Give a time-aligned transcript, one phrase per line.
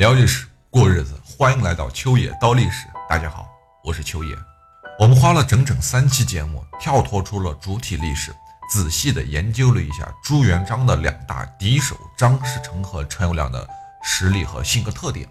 [0.00, 2.86] 聊历史，过日子，欢迎来到秋野刀历史。
[3.06, 3.46] 大家好，
[3.84, 4.34] 我是秋野。
[4.98, 8.34] 我们花了整整三期节目，跳脱出了主体历史，
[8.72, 13.68] 仔细的研究了一下朱元璋的两大敌手张士诚和陈友谅的
[14.02, 15.28] 实力和性格特点。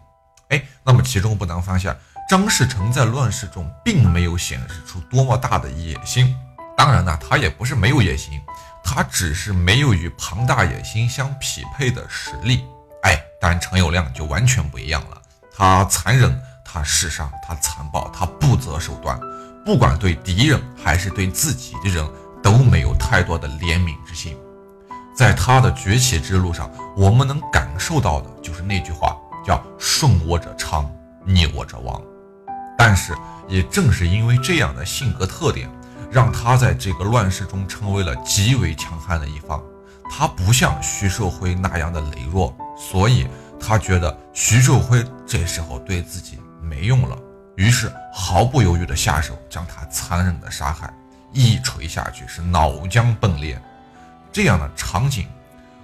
[0.50, 1.98] 哎，那么其中不难发现，
[2.30, 6.36] 张士诚在乱世中并没有显示出多么大的野心。
[6.78, 8.40] 当然呢，他也不是没有野心，
[8.84, 12.64] 他只是没有与庞大野心相匹配的实力。
[13.40, 15.22] 但陈友谅就完全不一样了，
[15.56, 19.20] 他残忍，他嗜杀，他残暴，他不择手段，
[19.66, 22.06] 不管对敌人还是对自己的人
[22.44, 24.38] 都没有太多的怜悯之心。
[25.16, 29.16] 在他的崛起之路上，我们能感受到的就是那句话，
[29.46, 30.90] 叫“顺我者昌，
[31.26, 32.02] 逆我者亡”。
[32.78, 33.14] 但是，
[33.48, 35.70] 也正是因为这样的性格特点，
[36.10, 39.62] 让他在这个乱世中成为了极为强悍的一方。
[40.10, 42.56] 他不像徐寿辉那样的羸弱。
[42.80, 43.28] 所以
[43.60, 47.18] 他觉得徐寿辉这时候对自己没用了，
[47.58, 50.92] 于是毫不犹豫地下手将他残忍地杀害，
[51.34, 53.62] 一锤下去是脑浆迸裂。
[54.32, 55.28] 这样的场景，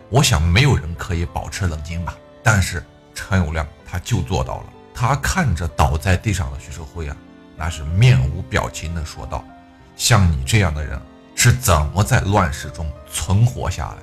[0.09, 2.16] 我想没有人可以保持冷静吧？
[2.41, 4.66] 但是陈友谅他就做到了。
[4.93, 7.17] 他看着倒在地上的徐寿辉啊，
[7.57, 9.43] 那是面无表情地说道
[9.97, 10.97] ：“像你这样的人
[11.35, 13.97] 是怎么在乱世中存活下来？”。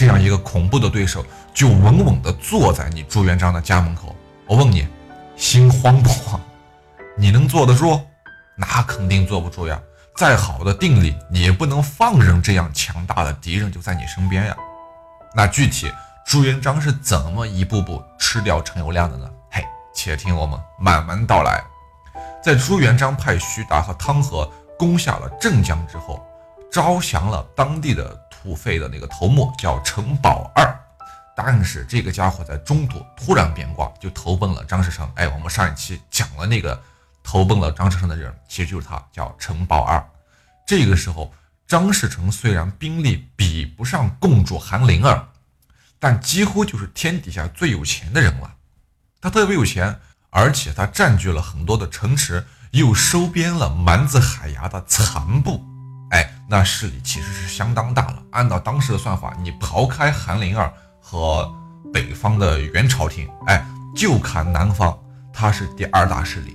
[0.00, 4.16] 这样一个恐怖的对手，就稳稳地坐在你朱元璋的家门口。
[4.46, 4.88] 我问你，
[5.36, 6.40] 心慌不慌？
[7.18, 8.00] 你能坐得住？
[8.56, 9.78] 那肯定坐不住呀！
[10.16, 14.56] 再好的定力，你也不能放任这样强大的敌人就在你身边呀。
[15.34, 15.92] 那具体
[16.24, 19.28] 朱元璋是怎么一步步吃掉陈友谅的呢？
[19.50, 19.62] 嘿，
[19.94, 21.62] 且听我们慢慢道来。
[22.42, 26.26] 在朱元璋派徐达和汤和攻下了镇江之后，
[26.72, 28.18] 招降了当地的。
[28.42, 30.74] 土匪的那个头目叫陈宝二，
[31.36, 35.10] 但是这个家伙在中途突然变卦，就投奔了张士诚。
[35.14, 36.80] 哎，我们上一期讲了那个
[37.22, 40.02] 投奔了张士诚的人，其实就是他，叫陈宝二。
[40.66, 41.34] 这个时候，
[41.66, 45.28] 张士诚虽然兵力比不上共主韩林儿，
[45.98, 48.54] 但几乎就是天底下最有钱的人了。
[49.20, 50.00] 他特别有钱，
[50.30, 55.62] 而且他占据了很多的城池，又收编了蛮子海牙的残部。
[56.10, 58.22] 哎，那势力其实是相当大了。
[58.30, 61.50] 按照当时的算法，你刨开韩林儿和
[61.92, 63.64] 北方的元朝廷，哎，
[63.96, 64.96] 就看南方，
[65.32, 66.54] 他是第二大势力。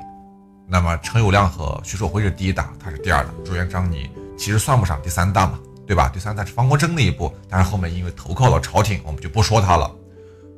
[0.68, 3.30] 那么陈友谅和徐寿辉是第一大，他是第二大。
[3.46, 6.10] 朱元璋你其实算不上第三大嘛，对吧？
[6.10, 9.90] 第三大是方国珍那一步，但是后面因为投靠了朝廷，我们就不说他了。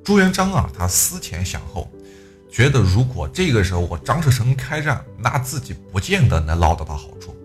[0.04, 1.92] 朱元璋啊，他思前想后，
[2.50, 7.36] 觉得如果这个时候我张士诚开战，那自己不见得能捞得到好处。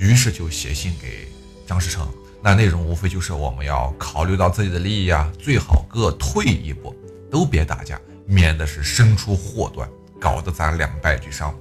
[0.00, 1.28] 于是就写信给
[1.66, 2.08] 张士诚，
[2.42, 6.96] 那内容无非就是我们要考虑到自己的利益啊，最好各退一步，
[7.30, 9.86] 都别打架，免得是生出祸端，
[10.18, 11.54] 搞得咱两败俱伤。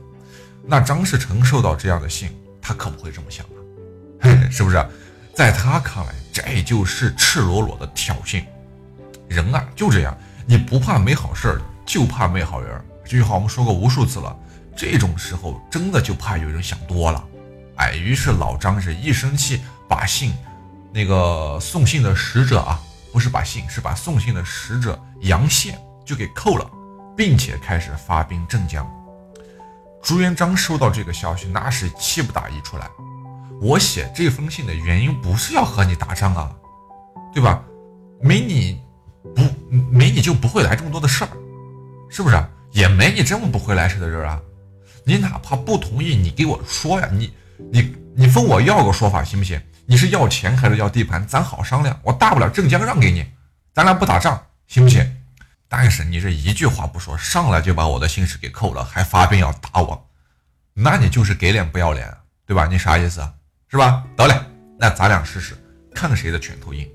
[0.63, 2.29] 那张士诚收到这样的信，
[2.61, 3.45] 他可不会这么想
[4.21, 4.81] 啊，是不是？
[5.33, 8.41] 在他看来，这就是赤裸裸的挑衅。
[9.27, 12.81] 人啊，就这样，你不怕没好事儿，就怕没好人。
[13.03, 14.33] 这句话我们说过无数次了，
[14.77, 17.21] 这种时候真的就怕有人想多了。
[17.79, 20.33] 哎，于是老张是一生气，把信，
[20.91, 22.77] 那个送信的使者啊，
[23.13, 26.69] 不是把信，是把送信的使者杨宪就给扣了，
[27.15, 28.85] 并且开始发兵镇江。
[30.03, 32.85] 朱元璋收到这个消息，那是气不打一处来。
[33.61, 36.51] 我写这封信的原因不是要和你打仗啊，
[37.33, 37.63] 对吧？
[38.21, 38.81] 没你
[39.33, 39.41] 不
[39.89, 41.29] 没你就不会来这么多的事儿，
[42.09, 42.35] 是不是？
[42.71, 44.37] 也没你这么不会来事的人啊。
[45.05, 47.31] 你哪怕不同意，你给我说呀，你。
[47.71, 49.61] 你你分我要个说法行不行？
[49.85, 51.25] 你是要钱还是要地盘？
[51.27, 51.99] 咱好商量。
[52.03, 53.25] 我大不了镇江让给你，
[53.73, 55.03] 咱俩不打仗，行不行？
[55.67, 60.09] 但是你这一句话不说，上来就把我的信使给扣了，还发兵要打我，
[60.73, 62.11] 那你就是给脸不要脸，
[62.45, 62.65] 对吧？
[62.65, 63.33] 你啥意思啊？
[63.67, 64.03] 是吧？
[64.15, 64.35] 得嘞，
[64.79, 65.55] 那咱俩试试，
[65.93, 66.87] 看谁的拳头硬。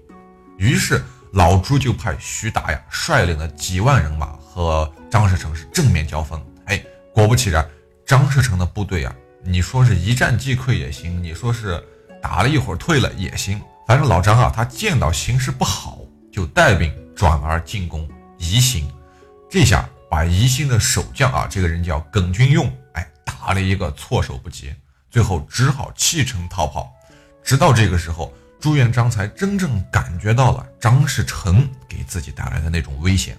[0.58, 1.02] 于是
[1.32, 6.40] 老朱就派徐达呀，率领了几万人马和张士诚是正面交锋。
[6.66, 6.80] 哎，
[7.12, 7.68] 果不其然，
[8.06, 9.14] 张士诚的部队啊。
[9.46, 11.82] 你说是一战即溃也行，你说是
[12.22, 15.98] 打了一会儿退了也行，反正老张啊，他见到形势不好，
[16.32, 18.08] 就带兵转而进攻
[18.38, 18.90] 宜兴，
[19.50, 24.72] 这下把宜兴的守将啊，这个人叫耿君用，哎，打了一个措手不及，
[25.10, 26.90] 最后只好弃城逃跑。
[27.42, 33.38] 直到这个时候，朱元璋才真正感觉到了张士诚给自己带来的那种危险。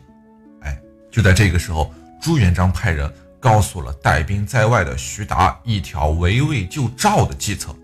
[0.62, 0.80] 哎，
[1.12, 1.92] 就在这个时候，
[2.22, 3.12] 朱元璋派人。
[3.46, 7.76] 告诉了带兵在外的徐达一条围魏救赵的计策。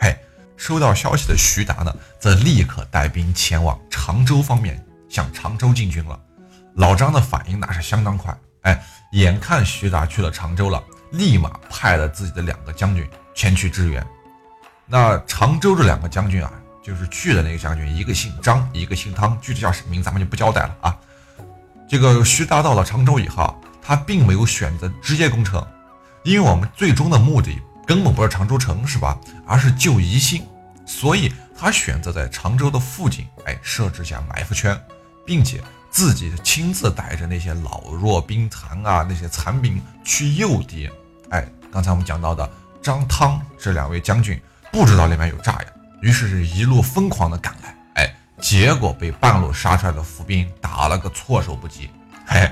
[0.00, 0.16] 嘿，
[0.56, 6.18] 收到消息的徐达呢，则立刻带兵前往常州方面，向常州进军了。
[6.76, 8.82] 老张的反应那是相当快，哎，
[9.12, 14.02] 眼看徐达去了常州了，立马派了自己的两个将军前去支援。
[14.86, 16.50] 那常州这两个将军啊，
[16.82, 20.98] 就是去的那个将军，一个姓张，一个姓汤，具体叫什么名咱们就不交代了啊。
[21.86, 25.66] 这个徐达到了常州以后，他并没有选择直接攻城，
[26.22, 29.18] 因为我们最终的目的根本不是常州城，是吧？
[29.46, 30.46] 而是救宜兴，
[30.86, 34.80] 所以他选择在常州的附近，哎，设置下埋伏圈，
[35.26, 35.62] 并且。
[35.94, 40.88] 自己亲自带着那些老弱病残啊，那些残兵去诱敌。
[41.28, 42.50] 哎，刚才我们讲到的
[42.80, 44.40] 张汤这两位将军
[44.72, 45.68] 不知道里面有炸药，
[46.00, 47.76] 于是是一路疯狂的赶来。
[47.96, 51.90] 哎，结果被半路杀出来的伏兵打了个措手不及。
[52.24, 52.50] 嘿，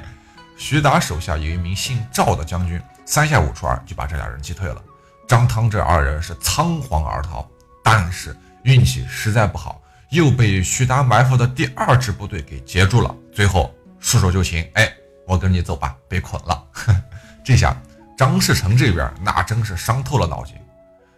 [0.61, 4.81] 徐达手下有一名姓赵的将军，三下五除二就把这俩人击退了。
[5.27, 7.49] 张汤这二人是仓皇而逃，
[7.83, 9.81] 但是运气实在不好。
[10.11, 14.63] 又被徐达埋伏的第二支部队给截住了，最后束手就擒。
[14.75, 14.93] 哎，
[15.27, 16.63] 我跟你走吧，被捆了。
[17.43, 17.75] 这下
[18.19, 20.55] 张士诚这边那真是伤透了脑筋，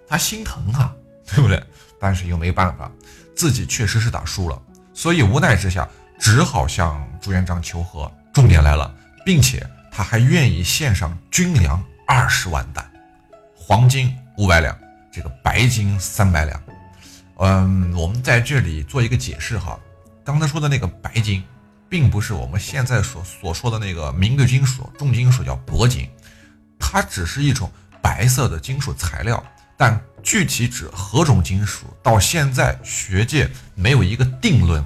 [0.07, 0.95] 他心疼啊，
[1.27, 1.61] 对不对？
[1.99, 2.89] 但是又没办法，
[3.35, 4.63] 自己确实是打输了，
[4.95, 5.89] 所以无奈之下
[6.21, 8.09] 只好向朱元璋求和。
[8.33, 8.95] 重点来了，
[9.25, 12.85] 并且他还愿意献上军粮二十万担，
[13.55, 14.77] 黄金五百两，
[15.13, 16.63] 这个白金三百两。
[17.39, 19.79] 嗯，我们在这里做一个解释哈，
[20.25, 21.43] 刚才说的那个白金，
[21.89, 26.09] 并不是我们现在所所说的那个名贵金属、重金属叫铂金，
[26.79, 27.71] 它只是一种
[28.01, 29.43] 白色的金属材料，
[29.77, 34.85] 但具体指何种金属，到现在学界没有一个定论。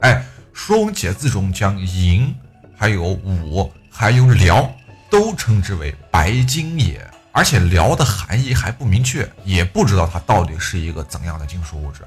[0.00, 0.14] 哎，
[0.52, 2.34] 《说文解字》中将银、
[2.82, 4.68] 还有武、还有辽
[5.08, 7.00] 都称之为白金也。
[7.30, 12.00] 而且辽的含义还不明确，也不知道它到底是一个怎样的金属物质。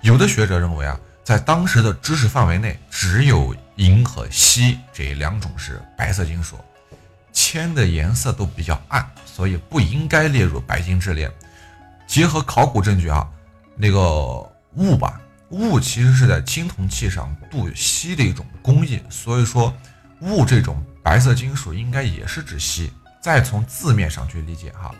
[0.00, 6.56] 有的学者认为啊，在当时的知识范围内，只有银和锡这两种是白色金属，
[7.32, 11.30] 铅的颜色都比较暗，所以不应该列入白金之列。
[12.08, 13.24] 结合考古证据啊，
[13.76, 13.98] 那个
[14.74, 19.72] 钨吧，钨其实是在青铜器上镀锡的一种工艺，所以说
[20.20, 22.90] 钨这种白色金属应该也是指锡。
[23.20, 24.94] 再从字面上去理解哈，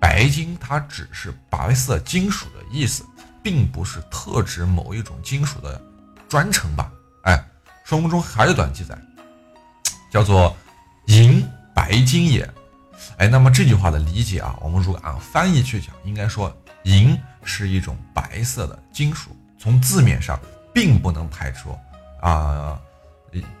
[0.00, 3.04] 白金它只是白色金属的意思，
[3.42, 5.78] 并不是特指某一种金属的
[6.26, 6.90] 专称吧？
[7.24, 7.44] 哎，
[7.84, 8.96] 说文中还有段记载，
[10.10, 10.56] 叫做
[11.06, 12.50] “银白金也”。
[13.18, 16.54] 哎，那么这句话的理解啊，我们如果按翻译去讲，应该说
[16.84, 17.14] 银
[17.44, 20.38] 是一种白色的金属，从字面上
[20.72, 21.76] 并不能排除
[22.20, 22.80] 啊。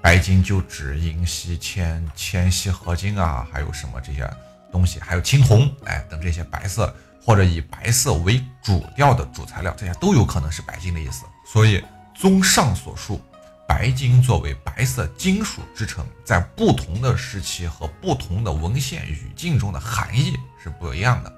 [0.00, 4.26] 白金就指银锡、铅、铅锡合金啊，还有什么这些
[4.72, 11.26] 东西，还有青铜，哎，等这些白色或者以白色为主调的主材料，这些都有可能是白金的意思。
[11.44, 11.84] 所以，
[12.14, 13.20] 综上所述，
[13.68, 21.30] 白金作为白色金属之称，在不同的时期和不同的文献语境中的含义是不一样的。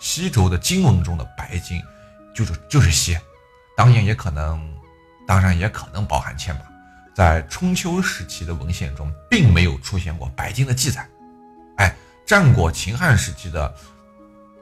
[0.00, 1.82] 西周的经文中的白金，
[2.34, 3.18] 就是就是锡，
[3.76, 4.60] 当然也可能，
[5.26, 6.62] 当然也可能包含铅吧。
[7.14, 11.06] 在春秋时期的文献中，并没有出现过白金的记载。
[11.76, 11.94] 哎，
[12.26, 13.74] 战国秦汉时期的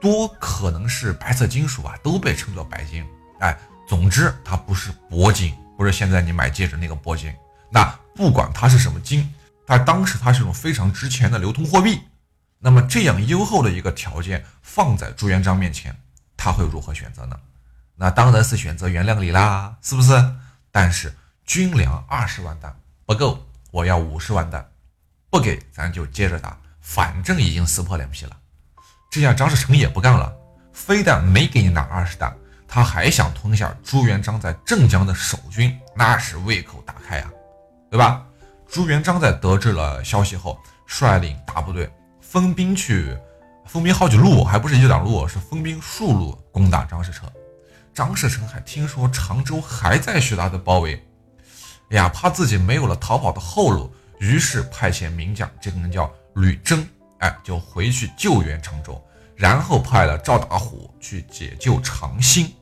[0.00, 3.06] 多可能是白色金属啊，都被称作白金。
[3.40, 3.56] 哎，
[3.88, 7.32] 总之它不是铂金，不是现在你买戒指那个铂金。
[7.70, 9.32] 那不管它是什么金，
[9.66, 12.00] 但当时它是一种非常值钱的流通货币。
[12.58, 15.94] 那么这样优厚的一个条件放在朱元璋面前，
[16.36, 17.36] 他会如何选择呢？
[17.96, 20.34] 那当然是选择原谅你啦，是不是？
[20.70, 21.14] 但是。
[21.46, 22.74] 军粮二十万担
[23.04, 23.38] 不够，
[23.70, 24.66] 我要五十万担，
[25.28, 28.34] 不给咱就接着打，反正已经撕破脸皮了。
[29.10, 30.34] 这下张士诚也不干了，
[30.72, 32.34] 非但没给你拿二十担，
[32.66, 37.30] 他还想吞下朱元璋在镇江的守军，那是胃口大开啊，
[37.90, 38.24] 对吧？
[38.66, 43.14] 朱元璋在得知了消息后，率领大部队分兵去，
[43.66, 47.30] 分兵好几路，还不是一两路，是分兵数路攻打张士诚。
[47.94, 50.94] 张士诚还听说常州还在徐达的包围。
[51.90, 56.84] 哎呀，怕自己没有了逃跑的后路，于是派遣名将，这个人叫吕征，
[57.18, 59.00] 哎，就回去救援常州，
[59.36, 62.52] 然后派了赵大虎去解救长兴。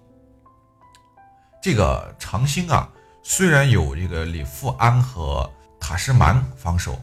[1.62, 2.90] 这个长兴啊，
[3.22, 7.00] 虽然有这个李富安和塔什蛮防守，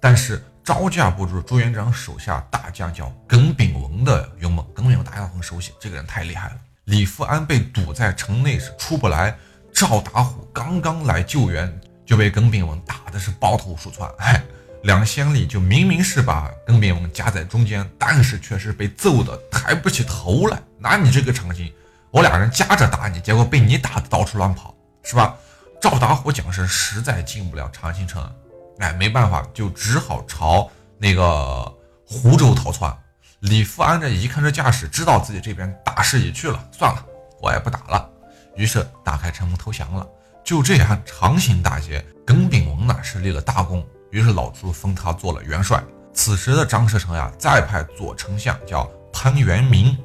[0.00, 4.66] 但是招架不住朱元璋手下大将叫耿炳文的勇猛。
[4.74, 6.56] 耿炳文大家很熟悉，这个人太厉害了。
[6.88, 9.36] 李富安被堵在城内是出不来。
[9.74, 14.10] 赵打虎刚刚来救援，就被耿炳文打的是抱头鼠窜。
[14.16, 14.42] 哎，
[14.84, 20.58] 两千里就明明是把耿炳文夹在中间，但是却是被揍的抬不起头来。
[20.78, 21.70] 那你这个场景，
[22.10, 25.36] 我俩人夹着打你，结果被你打的到处乱跑，是吧？
[25.82, 28.26] 赵打虎讲是实在进不了长兴城，
[28.78, 31.70] 哎，没办法，就只好朝那个
[32.06, 32.90] 湖州逃窜。
[33.40, 37.04] 李富安这一看这架势，知道自己这边大势已去了，算了，
[37.40, 38.10] 我也不打了。
[38.56, 40.06] 于是打开城门投降了。
[40.44, 43.86] 就这样，长兴大捷，耿炳文呢是立了大功。
[44.10, 45.82] 于是老朱封他做了元帅。
[46.12, 49.96] 此时的张士诚呀，再派左丞相叫潘元明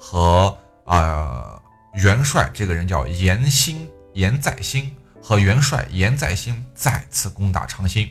[0.00, 1.60] 和啊
[1.94, 4.90] 元帅这个人叫严兴严在兴
[5.22, 8.10] 和元帅严在兴再次攻打长兴，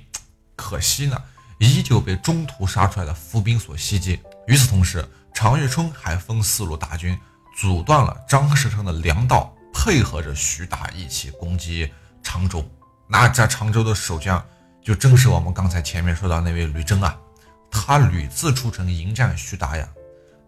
[0.55, 1.21] 可惜呢，
[1.57, 4.17] 依旧被中途杀出来的伏兵所袭击。
[4.51, 7.17] 与此同时，常遇春还分四路大军
[7.55, 11.89] 阻断了张士诚的粮道，配合着徐达一起攻击
[12.21, 12.69] 常州。
[13.07, 14.45] 那这常州的守将
[14.83, 17.17] 就正是我们刚才前面说到那位吕征啊。
[17.71, 19.87] 他屡次出城迎战徐达呀，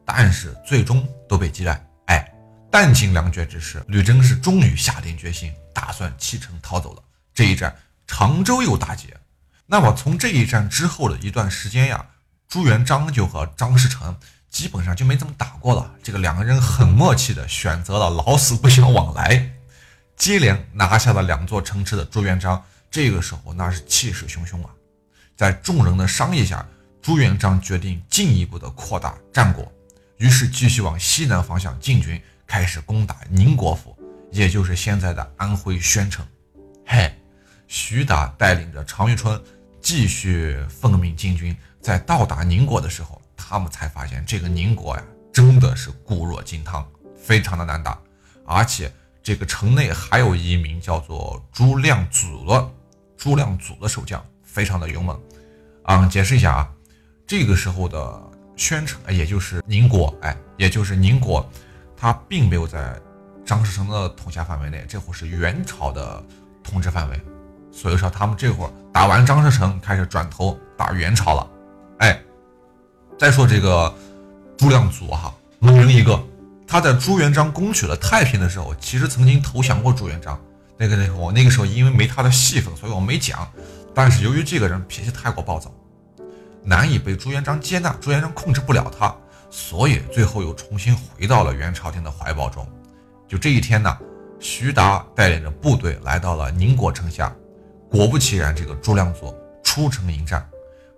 [0.03, 1.81] 但是最终都被击败。
[2.07, 2.29] 哎，
[2.69, 7.01] 弹尽粮绝之时，吕征是终于下定决心，打算弃城逃走了。
[7.33, 7.73] 这一战，
[8.05, 9.15] 常州又大捷。
[9.65, 12.05] 那么从这一战之后的一段时间呀，
[12.53, 14.15] 朱元璋就和张士诚
[14.51, 15.91] 基本上就没怎么打过了。
[16.03, 19.51] 这个两个人很默契的选择了老死不相往来。
[20.15, 24.69] 接连拿下了两座城池的朱元璋，这个时候那是气势汹汹啊，
[25.35, 26.63] 在众人的商议下。
[27.01, 29.69] 朱元璋决定进一步的扩大战果，
[30.17, 33.97] 于是继续往西南方向进军，开始攻打宁国府，
[34.31, 36.23] 也就是现在的安徽宣城。
[36.85, 37.11] 嘿，
[37.67, 39.41] 徐达带领着常遇春
[39.81, 47.99] 继续奉命进军，在到达宁国的时候，他们才发现这个宁国呀，真的是固若金汤，非常的难打，
[48.45, 48.89] 而且
[49.21, 52.71] 这个城内还有一名叫做朱亮祖的
[53.17, 55.19] 朱亮祖的守将，非常的勇猛。
[55.83, 56.71] 嗯，解释一下啊。
[57.27, 58.21] 这个时候的
[58.55, 61.45] 宣城，也就是宁国，哎，也就是宁国，
[61.97, 62.97] 它并没有在
[63.45, 66.23] 张士诚的统辖范围内，这会儿是元朝的
[66.63, 67.21] 统治范围，
[67.71, 71.49] 所以说他们这会儿打完张士诚，开始转头打元朝了，
[72.03, 72.21] 哎，
[73.17, 73.93] 再说这个
[74.57, 76.21] 朱亮祖哈，猛人一个，
[76.67, 80.37] 他在朱元璋攻取了太平的时候，其实曾经投降过朱元璋，
[80.77, 83.49] 那个那个我那个时候因为没他的戏份，所以我没讲，
[83.95, 85.73] 但是由于这个人脾气太过暴躁。
[86.65, 89.15] 难以被朱元璋接纳，朱元璋控制不了他，
[89.49, 92.67] 所以最后又重新回到了元朝廷的怀抱中。
[93.29, 93.97] 就这一天呢，
[94.41, 97.33] 徐达带领着部队来到了宁国城下，
[97.89, 99.33] 果不其然，这个朱亮祖
[99.63, 100.45] 出城迎战。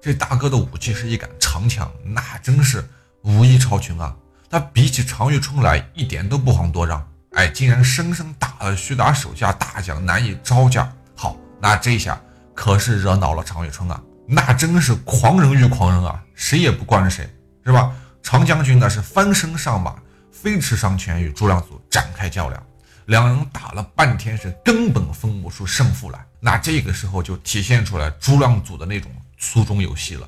[0.05, 2.87] 这大哥的武器是一杆长枪，那真是
[3.23, 4.15] 武艺超群啊！
[4.47, 10.93] 他比起常遇春来一点都不遑多让，哎，竟然生生打了徐达手下大将难以招架。
[11.15, 12.21] 好，那这下
[12.53, 13.99] 可是惹恼了常遇春啊！
[14.27, 17.27] 那真是狂人遇狂人啊，谁也不惯着谁，
[17.65, 17.91] 是吧？
[18.21, 19.95] 常将军那是翻身上马，
[20.31, 22.63] 飞驰上前与朱亮祖展开较量，
[23.07, 26.23] 两人打了半天，是根本分不出胜负来。
[26.39, 29.11] 那这个时候就体现出来朱亮祖的那种
[29.45, 30.27] 苏中有戏了。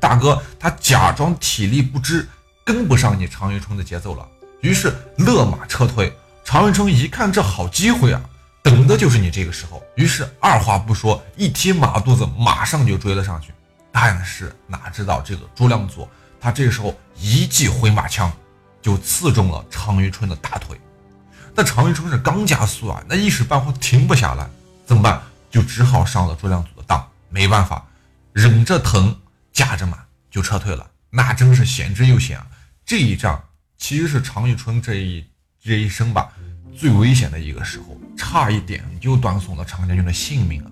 [0.00, 2.26] 大哥他假装体力不支，
[2.64, 4.26] 跟不上你常遇春的节奏了，
[4.62, 6.10] 于是勒马撤退。
[6.44, 8.20] 常遇春一看这好机会啊！
[8.62, 13.52] 等的就是你这个时候，于是二话不说，一踢马肚子，马上就追了上去。
[13.92, 16.08] 但是哪知道这个朱亮祖，
[16.40, 18.32] 他这时候一记回马枪，
[18.80, 20.80] 就刺中了常遇春的大腿。
[21.54, 24.48] 那常遇春是刚加速啊，那一时半会停不下来，
[24.86, 25.20] 怎么办？
[25.50, 27.84] 就只好上了朱亮祖的当，没办法，
[28.32, 29.18] 忍着疼，
[29.52, 29.98] 驾着马
[30.30, 30.90] 就撤退了。
[31.10, 32.46] 那真是险之又险啊！
[32.84, 33.42] 这一仗
[33.76, 35.26] 其实是常遇春这一
[35.62, 36.30] 这一生吧。
[36.76, 40.70] 最危险的一个时候，差一点就断送了常将军的性命啊！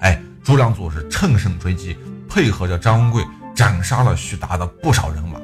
[0.00, 1.96] 哎，朱亮祖是乘胜追击，
[2.28, 3.24] 配合着张文贵
[3.54, 5.38] 斩杀了徐达的不少人马。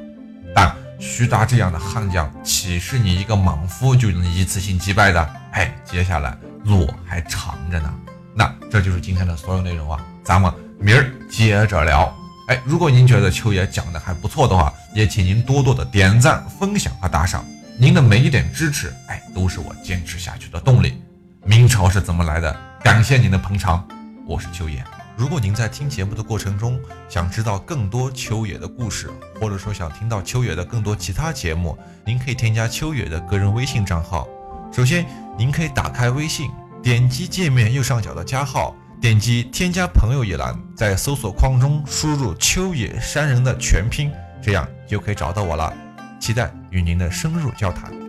[0.55, 5.21] 但徐达这样的悍将，岂是你一个莽夫就能一次性击败的？
[5.51, 7.93] 哎，接下来路还长着呢。
[8.33, 10.51] 那这就是今天的所有内容啊，咱们
[10.83, 12.13] 明儿接着聊。
[12.49, 17.45] 哎，如果您觉得秋爷讲的还不错的话，也请您多多的点赞、分享和打赏。
[17.77, 21.01] 您的每一点支持，哎，都是我坚持下去的动力。
[21.45, 22.53] 明朝是怎么来的？
[22.83, 23.87] 感谢您的捧场，
[24.27, 24.83] 我是秋野。
[25.15, 29.09] 如果您在听节目的过程中，想知道更多秋野的故事，
[29.39, 34.27] 或者说想听到秋野的更多其他节目，您可以添加秋野的个人微信账号。
[34.69, 35.05] 首先，
[35.37, 44.09] 您可以打开微信，点击界面右上角的加号，点击添加朋友一栏，在搜索框中输入“秋野山人”的全拼，
[44.41, 45.73] 这样就可以找到我了。
[46.21, 48.02] 期待与您的深入交谈。